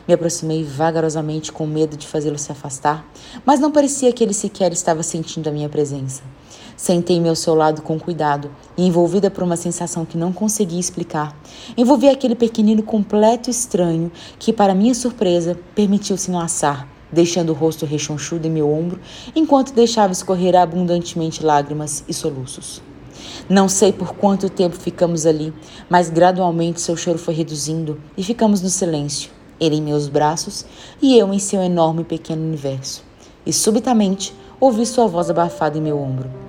Me 0.09 0.15
aproximei 0.15 0.65
vagarosamente 0.65 1.53
com 1.53 1.67
medo 1.67 1.95
de 1.95 2.07
fazê-lo 2.07 2.39
se 2.39 2.51
afastar, 2.51 3.07
mas 3.45 3.61
não 3.61 3.71
parecia 3.71 4.15
que 4.15 4.25
ele 4.25 4.33
sequer 4.33 4.73
estava 4.73 5.03
sentindo 5.03 5.49
a 5.49 5.53
minha 5.53 5.69
presença. 5.69 6.23
Sentei-me 6.83 7.29
ao 7.29 7.37
seu 7.37 7.55
lado 7.55 7.81
com 7.81 7.97
cuidado 7.97 8.51
e, 8.77 8.85
envolvida 8.85 9.31
por 9.31 9.45
uma 9.45 9.57
sensação 9.57 10.05
que 10.05 10.19
não 10.19 10.33
conseguia 10.33 10.81
explicar, 10.81 11.33
envolvi 11.77 12.09
aquele 12.09 12.35
pequenino 12.35 12.83
completo 12.83 13.49
estranho 13.49 14.11
que, 14.37 14.53
para 14.53 14.75
minha 14.75 14.93
surpresa, 14.93 15.57
permitiu-se 15.77 16.29
enlaçar, 16.29 16.89
deixando 17.13 17.51
o 17.51 17.55
rosto 17.55 17.87
rechonchudo 17.87 18.49
em 18.49 18.51
meu 18.51 18.69
ombro, 18.69 18.99
enquanto 19.33 19.73
deixava 19.73 20.13
escorrer 20.13 20.57
abundantemente 20.57 21.45
lágrimas 21.45 22.03
e 22.09 22.13
soluços. 22.13 22.83
Não 23.49 23.69
sei 23.69 23.93
por 23.93 24.15
quanto 24.17 24.51
tempo 24.51 24.75
ficamos 24.75 25.25
ali, 25.25 25.55
mas 25.89 26.11
gradualmente 26.11 26.81
seu 26.81 26.97
choro 26.97 27.17
foi 27.17 27.35
reduzindo 27.35 28.01
e 28.17 28.25
ficamos 28.25 28.61
no 28.61 28.69
silêncio, 28.69 29.31
ele 29.61 29.77
em 29.77 29.83
meus 29.83 30.09
braços 30.09 30.67
e 31.01 31.17
eu 31.17 31.33
em 31.33 31.39
seu 31.39 31.63
enorme 31.63 32.03
pequeno 32.03 32.43
universo. 32.43 33.05
E 33.47 33.53
subitamente 33.53 34.35
ouvi 34.59 34.85
sua 34.85 35.07
voz 35.07 35.31
abafada 35.31 35.79
em 35.79 35.81
meu 35.81 35.97
ombro. 35.97 36.42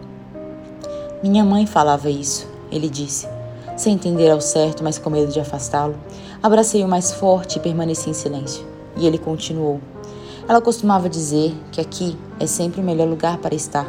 Minha 1.24 1.46
mãe 1.46 1.66
falava 1.66 2.10
isso, 2.10 2.46
ele 2.70 2.90
disse. 2.90 3.30
Sem 3.78 3.94
entender 3.94 4.30
ao 4.30 4.42
certo, 4.42 4.84
mas 4.84 5.00
com 5.00 5.10
medo 5.10 5.32
de 5.32 5.40
afastá-lo, 5.40 5.96
abracei-o 6.44 6.86
mais 6.86 7.14
forte 7.14 7.56
e 7.56 7.62
permaneci 7.62 8.10
em 8.10 8.14
silêncio. 8.14 8.66
E 8.98 9.08
ele 9.08 9.18
continuou. 9.18 9.80
Ela 10.50 10.60
costumava 10.60 11.08
dizer 11.08 11.56
que 11.72 11.80
aqui 11.80 12.18
é 12.42 12.46
sempre 12.46 12.82
o 12.82 12.84
melhor 12.84 13.08
lugar 13.08 13.38
para 13.38 13.56
estar. 13.56 13.88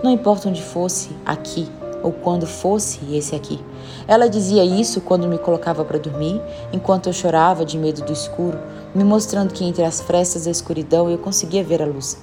Não 0.00 0.12
importa 0.12 0.48
onde 0.48 0.62
fosse, 0.62 1.10
aqui, 1.26 1.68
ou 2.04 2.12
quando 2.12 2.46
fosse 2.46 3.00
esse 3.12 3.34
aqui. 3.34 3.58
Ela 4.06 4.28
dizia 4.28 4.64
isso 4.64 5.00
quando 5.00 5.26
me 5.26 5.38
colocava 5.38 5.84
para 5.84 5.98
dormir, 5.98 6.40
enquanto 6.72 7.08
eu 7.08 7.12
chorava 7.12 7.64
de 7.64 7.76
medo 7.76 8.02
do 8.02 8.12
escuro, 8.12 8.60
me 8.94 9.02
mostrando 9.02 9.52
que 9.52 9.64
entre 9.64 9.82
as 9.82 10.00
frestas 10.00 10.44
da 10.44 10.52
escuridão 10.52 11.10
eu 11.10 11.18
conseguia 11.18 11.64
ver 11.64 11.82
a 11.82 11.86
luz. 11.86 12.16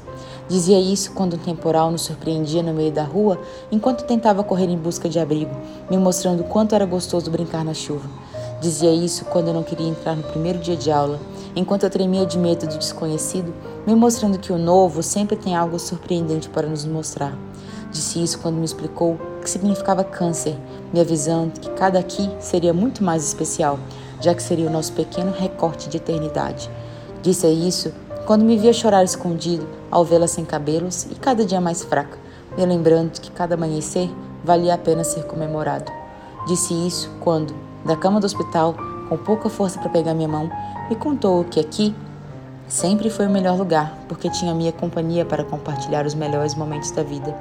Dizia 0.53 0.79
isso 0.79 1.13
quando 1.13 1.33
um 1.33 1.39
temporal 1.39 1.89
nos 1.89 2.03
surpreendia 2.03 2.61
no 2.61 2.75
meio 2.75 2.91
da 2.91 3.03
rua, 3.03 3.39
enquanto 3.71 4.03
tentava 4.03 4.43
correr 4.43 4.69
em 4.69 4.77
busca 4.77 5.09
de 5.09 5.17
abrigo, 5.17 5.49
me 5.89 5.97
mostrando 5.97 6.43
quanto 6.43 6.75
era 6.75 6.85
gostoso 6.85 7.31
brincar 7.31 7.65
na 7.65 7.73
chuva. 7.73 8.07
Dizia 8.61 8.91
isso 8.91 9.25
quando 9.25 9.47
eu 9.47 9.53
não 9.55 9.63
queria 9.63 9.87
entrar 9.87 10.15
no 10.15 10.21
primeiro 10.21 10.59
dia 10.59 10.75
de 10.75 10.91
aula, 10.91 11.19
enquanto 11.55 11.85
eu 11.85 11.89
tremia 11.89 12.23
de 12.23 12.37
medo 12.37 12.67
do 12.67 12.77
desconhecido, 12.77 13.51
me 13.87 13.95
mostrando 13.95 14.37
que 14.37 14.53
o 14.53 14.57
novo 14.59 15.01
sempre 15.01 15.35
tem 15.35 15.55
algo 15.55 15.79
surpreendente 15.79 16.47
para 16.49 16.67
nos 16.67 16.85
mostrar. 16.85 17.35
Disse 17.91 18.21
isso 18.21 18.37
quando 18.37 18.57
me 18.57 18.65
explicou 18.65 19.13
o 19.13 19.41
que 19.41 19.49
significava 19.49 20.03
câncer, 20.03 20.55
me 20.93 21.01
avisando 21.01 21.59
que 21.59 21.71
cada 21.71 21.97
aqui 21.97 22.29
seria 22.39 22.75
muito 22.75 23.03
mais 23.03 23.25
especial, 23.25 23.79
já 24.21 24.35
que 24.35 24.43
seria 24.43 24.67
o 24.67 24.71
nosso 24.71 24.93
pequeno 24.93 25.31
recorte 25.31 25.89
de 25.89 25.97
eternidade. 25.97 26.69
Disse 27.23 27.47
isso 27.47 27.91
quando 28.25 28.45
me 28.45 28.57
via 28.57 28.71
chorar 28.71 29.03
escondido 29.03 29.67
ao 29.91 30.05
vê-la 30.05 30.27
sem 30.27 30.45
cabelos 30.45 31.05
e 31.11 31.15
cada 31.15 31.45
dia 31.45 31.59
mais 31.59 31.83
fraca, 31.83 32.17
me 32.57 32.65
lembrando 32.65 33.19
que 33.19 33.29
cada 33.31 33.55
amanhecer 33.55 34.09
valia 34.43 34.75
a 34.75 34.77
pena 34.77 35.03
ser 35.03 35.25
comemorado. 35.25 35.91
Disse 36.47 36.73
isso 36.73 37.09
quando, 37.19 37.53
da 37.83 37.97
cama 37.97 38.19
do 38.19 38.25
hospital, 38.25 38.75
com 39.09 39.17
pouca 39.17 39.49
força 39.49 39.79
para 39.79 39.89
pegar 39.89 40.13
minha 40.13 40.27
mão, 40.27 40.49
me 40.89 40.95
contou 40.95 41.43
que 41.43 41.59
aqui 41.59 41.93
sempre 42.67 43.09
foi 43.09 43.27
o 43.27 43.29
melhor 43.29 43.57
lugar, 43.57 43.97
porque 44.07 44.29
tinha 44.29 44.53
minha 44.53 44.71
companhia 44.71 45.25
para 45.25 45.43
compartilhar 45.43 46.05
os 46.05 46.13
melhores 46.13 46.55
momentos 46.55 46.91
da 46.91 47.03
vida. 47.03 47.35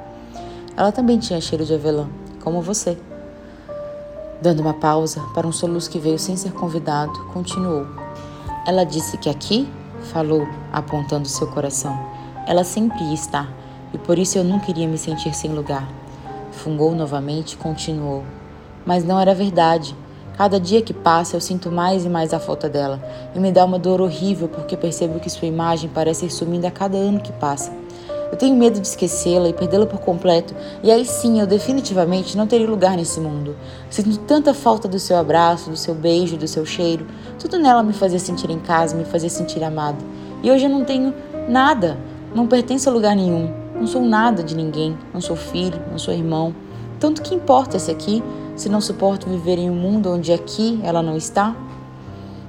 Ela 0.75 0.91
também 0.91 1.17
tinha 1.17 1.39
cheiro 1.39 1.65
de 1.65 1.73
avelã, 1.73 2.09
como 2.43 2.61
você. 2.61 2.97
Dando 4.41 4.59
uma 4.59 4.73
pausa 4.73 5.21
para 5.33 5.47
um 5.47 5.51
soluço 5.51 5.89
que 5.89 5.99
veio 5.99 6.19
sem 6.19 6.35
ser 6.35 6.51
convidado, 6.51 7.13
continuou. 7.33 7.87
Ela 8.67 8.83
disse 8.83 9.17
que 9.17 9.29
aqui 9.29 9.69
falou, 10.03 10.47
apontando 10.71 11.27
seu 11.27 11.47
coração. 11.47 11.97
Ela 12.45 12.63
sempre 12.63 13.13
estar, 13.13 13.51
e 13.93 13.97
por 13.97 14.19
isso 14.19 14.37
eu 14.37 14.43
não 14.43 14.59
queria 14.59 14.87
me 14.87 14.97
sentir 14.97 15.33
sem 15.33 15.51
lugar. 15.51 15.87
Fungou 16.51 16.93
novamente 16.93 17.53
e 17.53 17.57
continuou. 17.57 18.23
Mas 18.85 19.03
não 19.03 19.19
era 19.19 19.33
verdade. 19.33 19.95
Cada 20.37 20.59
dia 20.59 20.81
que 20.81 20.93
passa 20.93 21.35
eu 21.35 21.41
sinto 21.41 21.71
mais 21.71 22.05
e 22.05 22.09
mais 22.09 22.33
a 22.33 22.39
falta 22.39 22.67
dela, 22.67 23.01
e 23.35 23.39
me 23.39 23.51
dá 23.51 23.63
uma 23.63 23.77
dor 23.77 24.01
horrível 24.01 24.47
porque 24.47 24.75
percebo 24.75 25.19
que 25.19 25.29
sua 25.29 25.47
imagem 25.47 25.89
parece 25.93 26.25
ir 26.25 26.31
sumindo 26.31 26.65
a 26.65 26.71
cada 26.71 26.97
ano 26.97 27.19
que 27.19 27.31
passa. 27.33 27.82
Eu 28.33 28.37
tenho 28.37 28.55
medo 28.55 28.79
de 28.79 28.87
esquecê-la 28.87 29.47
e 29.47 29.53
perdê-la 29.53 29.85
por 29.85 29.99
completo, 29.99 30.55
e 30.81 30.89
aí 30.89 31.05
sim 31.05 31.39
eu 31.39 31.45
definitivamente 31.45 32.35
não 32.35 32.47
teria 32.47 32.67
lugar 32.67 32.97
nesse 32.97 33.19
mundo. 33.19 33.55
Sinto 33.91 34.17
tanta 34.21 34.55
falta 34.55 34.87
do 34.87 34.97
seu 34.97 35.17
abraço, 35.17 35.69
do 35.69 35.77
seu 35.77 35.93
beijo, 35.93 36.35
do 36.35 36.47
seu 36.47 36.65
cheiro. 36.65 37.05
Tudo 37.37 37.59
nela 37.59 37.83
me 37.83 37.93
fazia 37.93 38.17
sentir 38.17 38.49
em 38.49 38.57
casa, 38.57 38.95
me 38.95 39.05
fazia 39.05 39.29
sentir 39.29 39.63
amada. 39.63 39.99
E 40.41 40.49
hoje 40.49 40.65
eu 40.65 40.69
não 40.71 40.83
tenho 40.83 41.13
nada, 41.47 41.95
não 42.33 42.47
pertenço 42.47 42.89
a 42.89 42.91
lugar 42.91 43.15
nenhum. 43.15 43.53
Não 43.75 43.85
sou 43.85 44.01
nada 44.01 44.41
de 44.41 44.55
ninguém, 44.55 44.97
não 45.13 45.21
sou 45.21 45.35
filho, 45.35 45.79
não 45.91 45.99
sou 45.99 46.11
irmão. 46.11 46.55
Tanto 46.99 47.21
que 47.21 47.35
importa 47.35 47.77
esse 47.77 47.91
aqui, 47.91 48.23
se 48.55 48.67
não 48.67 48.81
suporto 48.81 49.29
viver 49.29 49.59
em 49.59 49.69
um 49.69 49.75
mundo 49.75 50.11
onde 50.11 50.33
aqui 50.33 50.79
ela 50.81 51.03
não 51.03 51.15
está? 51.15 51.55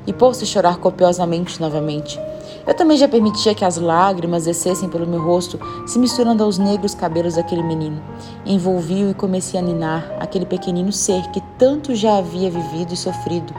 E 0.06 0.14
posso 0.14 0.46
chorar 0.46 0.78
copiosamente 0.78 1.60
novamente. 1.60 2.18
Eu 2.66 2.72
também 2.72 2.96
já 2.96 3.06
permitia 3.06 3.54
que 3.54 3.64
as 3.64 3.76
lágrimas 3.76 4.44
descessem 4.44 4.88
pelo 4.88 5.06
meu 5.06 5.20
rosto, 5.20 5.58
se 5.86 5.98
misturando 5.98 6.42
aos 6.42 6.56
negros 6.56 6.94
cabelos 6.94 7.34
daquele 7.34 7.62
menino. 7.62 8.00
Envolvi-o 8.46 9.10
e 9.10 9.14
comecei 9.14 9.60
a 9.60 9.62
ninar 9.62 10.10
aquele 10.18 10.46
pequenino 10.46 10.90
ser 10.90 11.22
que 11.30 11.42
tanto 11.58 11.94
já 11.94 12.16
havia 12.16 12.50
vivido 12.50 12.94
e 12.94 12.96
sofrido. 12.96 13.52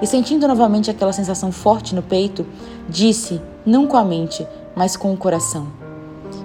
E 0.00 0.06
sentindo 0.06 0.48
novamente 0.48 0.90
aquela 0.90 1.12
sensação 1.12 1.52
forte 1.52 1.94
no 1.94 2.02
peito, 2.02 2.46
disse, 2.88 3.40
não 3.64 3.86
com 3.86 3.96
a 3.96 4.04
mente, 4.04 4.46
mas 4.74 4.96
com 4.96 5.12
o 5.12 5.16
coração: 5.16 5.66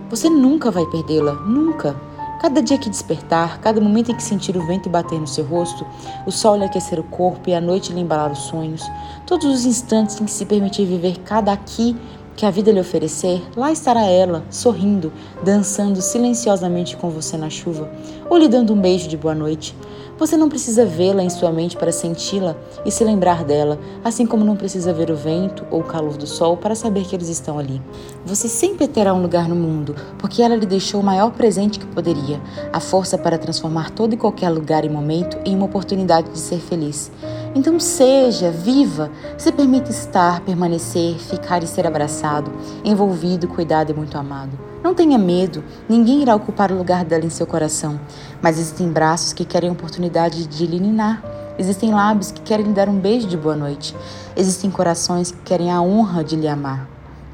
Você 0.10 0.30
nunca 0.30 0.70
vai 0.70 0.86
perdê-la, 0.86 1.34
nunca. 1.34 2.11
Cada 2.42 2.60
dia 2.60 2.80
que 2.80 2.90
despertar, 2.90 3.62
cada 3.62 3.80
momento 3.80 4.12
em 4.12 4.16
que 4.16 4.24
sentir 4.24 4.58
o 4.58 4.66
vento 4.66 4.90
bater 4.90 5.20
no 5.20 5.28
seu 5.28 5.46
rosto, 5.46 5.86
o 6.26 6.32
sol 6.32 6.56
lhe 6.56 6.64
aquecer 6.64 7.00
o 7.00 7.04
corpo 7.04 7.48
e 7.48 7.54
a 7.54 7.62
noite 7.62 7.94
lhe 7.94 8.00
embalar 8.00 8.32
os 8.32 8.40
sonhos, 8.40 8.82
todos 9.28 9.46
os 9.46 9.64
instantes 9.64 10.20
em 10.20 10.26
que 10.26 10.32
se 10.32 10.44
permitir 10.48 10.88
viver 10.88 11.20
cada 11.20 11.52
aqui 11.52 11.96
que 12.36 12.44
a 12.44 12.50
vida 12.50 12.72
lhe 12.72 12.80
oferecer, 12.80 13.44
lá 13.56 13.72
estará 13.72 14.06
ela, 14.06 14.44
sorrindo, 14.50 15.14
dançando 15.44 16.02
silenciosamente 16.02 16.98
com 16.98 17.12
você 17.12 17.38
na 17.38 17.52
chuva, 17.52 17.88
ou 18.28 18.40
lhe 18.40 18.48
dando 18.48 18.74
um 18.74 18.82
beijo 18.82 19.08
de 19.08 19.16
boa 19.16 19.36
noite. 19.36 19.76
Você 20.22 20.38
não 20.38 20.50
precisa 20.50 20.86
vê-la 20.86 21.24
em 21.24 21.32
sua 21.32 21.52
mente 21.52 21.76
para 21.76 21.92
senti-la 21.92 22.56
e 22.86 22.92
se 22.92 23.04
lembrar 23.04 23.44
dela, 23.44 23.80
assim 24.04 24.24
como 24.24 24.46
não 24.46 24.56
precisa 24.56 24.94
ver 24.94 25.10
o 25.10 25.16
vento 25.16 25.66
ou 25.72 25.80
o 25.80 25.84
calor 25.84 26.16
do 26.16 26.28
sol 26.28 26.56
para 26.56 26.76
saber 26.76 27.06
que 27.06 27.16
eles 27.16 27.28
estão 27.28 27.58
ali. 27.58 27.82
Você 28.24 28.48
sempre 28.48 28.88
terá 28.88 29.16
um 29.16 29.22
lugar 29.24 29.50
no 29.50 29.56
mundo, 29.56 29.96
porque 30.20 30.44
ela 30.44 30.56
lhe 30.56 30.68
deixou 30.68 31.02
o 31.02 31.04
maior 31.04 31.32
presente 31.32 31.80
que 31.80 31.88
poderia, 31.88 32.40
a 32.72 32.80
força 32.80 33.18
para 33.18 33.36
transformar 33.36 33.90
todo 33.90 34.14
e 34.14 34.18
qualquer 34.18 34.50
lugar 34.50 34.86
e 34.86 34.90
momento 34.90 35.40
em 35.44 35.56
uma 35.56 35.66
oportunidade 35.66 36.30
de 36.30 36.38
ser 36.38 36.60
feliz. 36.60 37.12
Então 37.54 37.78
seja, 37.82 38.50
viva, 38.50 39.12
se 39.38 39.52
permita 39.52 39.92
estar, 39.92 40.40
permanecer, 40.40 41.20
ficar 41.20 41.62
e 41.62 41.68
ser 41.68 41.86
abraçado, 41.86 42.50
envolvido, 42.84 43.46
cuidado 43.46 43.92
e 43.92 43.94
muito 43.94 44.18
amado. 44.18 44.58
Não 44.82 44.96
tenha 44.96 45.18
medo, 45.18 45.62
ninguém 45.88 46.22
irá 46.22 46.34
ocupar 46.34 46.72
o 46.72 46.78
lugar 46.78 47.04
dela 47.04 47.26
em 47.26 47.30
seu 47.30 47.46
coração. 47.46 48.00
Mas 48.42 48.58
existem 48.58 48.88
braços 48.90 49.34
que 49.34 49.44
querem 49.44 49.70
a 49.70 49.74
oportunidade 49.74 50.48
de 50.48 50.66
lhe 50.66 50.80
ninar. 50.80 51.22
Existem 51.60 51.94
lábios 51.94 52.32
que 52.32 52.40
querem 52.40 52.68
lhe 52.68 52.74
dar 52.74 52.88
um 52.88 52.98
beijo 52.98 53.28
de 53.28 53.36
boa 53.36 53.56
noite. 53.56 53.94
Existem 54.36 54.72
corações 54.72 55.32
que 55.32 55.42
querem 55.42 55.70
a 55.70 55.82
honra 55.82 56.24
de 56.24 56.38
lhe 56.38 56.48
amar. 56.48 56.88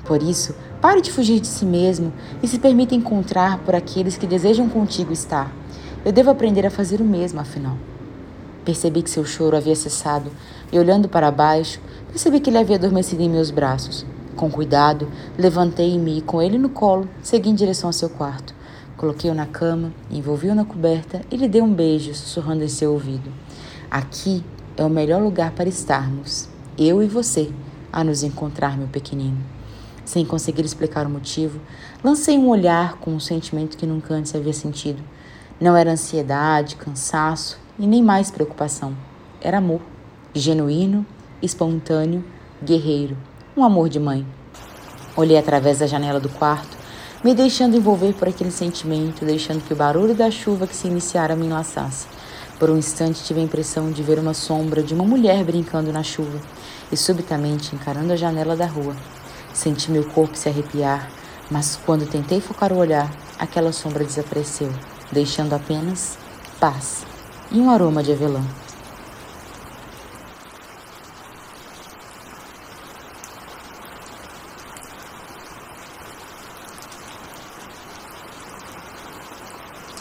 Por 0.03 0.23
isso, 0.23 0.55
pare 0.81 0.99
de 0.99 1.11
fugir 1.11 1.39
de 1.39 1.47
si 1.47 1.63
mesmo 1.63 2.11
e 2.41 2.47
se 2.47 2.57
permita 2.57 2.95
encontrar 2.95 3.59
por 3.59 3.75
aqueles 3.75 4.17
que 4.17 4.25
desejam 4.25 4.67
contigo 4.67 5.13
estar. 5.13 5.51
Eu 6.03 6.11
devo 6.11 6.31
aprender 6.31 6.65
a 6.65 6.71
fazer 6.71 7.01
o 7.01 7.05
mesmo, 7.05 7.39
afinal. 7.39 7.77
Percebi 8.67 9.01
que 9.01 9.09
seu 9.09 9.23
choro 9.23 9.55
havia 9.55 9.77
cessado 9.77 10.29
e, 10.73 10.77
olhando 10.77 11.07
para 11.07 11.31
baixo, 11.31 11.79
percebi 12.09 12.41
que 12.41 12.49
ele 12.49 12.57
havia 12.57 12.75
adormecido 12.75 13.21
em 13.21 13.29
meus 13.29 13.49
braços. 13.49 14.05
Com 14.35 14.51
cuidado, 14.51 15.07
levantei-me 15.37 16.17
e, 16.17 16.21
com 16.21 16.41
ele 16.41 16.57
no 16.57 16.67
colo, 16.67 17.07
segui 17.21 17.49
em 17.49 17.55
direção 17.55 17.87
ao 17.87 17.93
seu 17.93 18.09
quarto. 18.09 18.53
Coloquei-o 18.97 19.33
na 19.33 19.45
cama, 19.45 19.93
envolvi-o 20.11 20.53
na 20.53 20.65
coberta 20.65 21.21
e 21.31 21.37
lhe 21.37 21.47
dei 21.47 21.61
um 21.61 21.73
beijo, 21.73 22.13
sussurrando 22.13 22.61
em 22.61 22.67
seu 22.67 22.91
ouvido. 22.91 23.31
Aqui 23.89 24.43
é 24.75 24.83
o 24.83 24.89
melhor 24.89 25.21
lugar 25.21 25.51
para 25.51 25.69
estarmos, 25.69 26.49
eu 26.77 27.01
e 27.01 27.07
você, 27.07 27.49
a 27.89 28.03
nos 28.03 28.21
encontrar, 28.21 28.77
meu 28.77 28.89
pequenino. 28.89 29.37
Sem 30.03 30.25
conseguir 30.25 30.65
explicar 30.65 31.07
o 31.07 31.09
motivo, 31.09 31.57
lancei 32.03 32.37
um 32.37 32.49
olhar 32.49 32.97
com 32.97 33.11
um 33.11 33.19
sentimento 33.21 33.77
que 33.77 33.87
nunca 33.87 34.13
antes 34.13 34.35
havia 34.35 34.51
sentido. 34.51 35.01
Não 35.57 35.73
era 35.73 35.93
ansiedade, 35.93 36.75
cansaço 36.75 37.65
e 37.77 37.87
nem 37.87 38.03
mais 38.03 38.31
preocupação. 38.31 38.95
Era 39.41 39.57
amor, 39.57 39.81
genuíno, 40.33 41.05
espontâneo, 41.41 42.23
guerreiro 42.63 43.17
um 43.57 43.63
amor 43.63 43.89
de 43.89 43.99
mãe. 43.99 44.23
Olhei 45.15 45.35
através 45.35 45.79
da 45.79 45.87
janela 45.87 46.19
do 46.19 46.29
quarto, 46.29 46.77
me 47.23 47.33
deixando 47.33 47.75
envolver 47.75 48.13
por 48.13 48.27
aquele 48.27 48.51
sentimento, 48.51 49.25
deixando 49.25 49.63
que 49.65 49.73
o 49.73 49.75
barulho 49.75 50.13
da 50.13 50.29
chuva 50.29 50.67
que 50.67 50.75
se 50.75 50.87
iniciara 50.87 51.35
me 51.35 51.47
enlaçasse. 51.47 52.05
Por 52.59 52.69
um 52.69 52.77
instante 52.77 53.23
tive 53.23 53.39
a 53.39 53.43
impressão 53.43 53.91
de 53.91 54.03
ver 54.03 54.19
uma 54.19 54.35
sombra 54.35 54.83
de 54.83 54.93
uma 54.93 55.03
mulher 55.03 55.43
brincando 55.43 55.91
na 55.91 56.03
chuva 56.03 56.39
e 56.91 56.95
subitamente 56.95 57.75
encarando 57.75 58.13
a 58.13 58.15
janela 58.15 58.55
da 58.55 58.67
rua. 58.67 58.95
Senti 59.53 59.89
meu 59.89 60.03
corpo 60.05 60.37
se 60.37 60.47
arrepiar, 60.47 61.09
mas 61.49 61.79
quando 61.83 62.07
tentei 62.07 62.39
focar 62.39 62.71
o 62.71 62.77
olhar, 62.77 63.11
aquela 63.39 63.71
sombra 63.71 64.03
desapareceu, 64.03 64.71
deixando 65.11 65.53
apenas 65.53 66.19
paz 66.59 67.16
e 67.51 67.59
um 67.59 67.69
aroma 67.69 68.03
de 68.03 68.11
avelã. 68.11 68.41